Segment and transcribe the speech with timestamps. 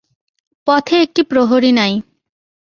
[0.67, 1.93] পথে একটি প্রহরী নাই।